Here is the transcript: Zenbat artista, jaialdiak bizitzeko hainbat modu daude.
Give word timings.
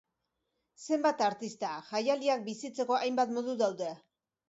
Zenbat 0.85 1.21
artista, 1.27 1.75
jaialdiak 1.91 2.45
bizitzeko 2.51 3.01
hainbat 3.01 3.39
modu 3.41 3.61
daude. 3.65 3.97